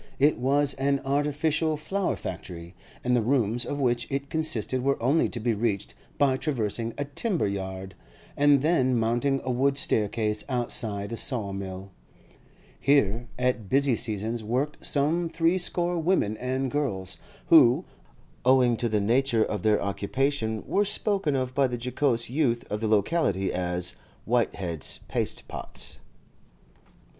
[0.17, 5.29] It was an artificial flower factory, and the rooms of which it consisted were only
[5.29, 7.93] to be reached by traversing a timber yard,
[8.35, 11.91] and then mounting a wooden staircase outside a saw mill.
[12.79, 17.17] Here at busy seasons worked some threescore women and girls,
[17.49, 17.85] who,
[18.43, 22.81] owing to the nature of their occupation, were spoken of by the jocose youth of
[22.81, 23.93] the locality as
[24.25, 25.99] 'Whitehead's pastepots.